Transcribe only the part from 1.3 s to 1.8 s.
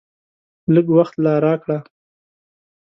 راکړه!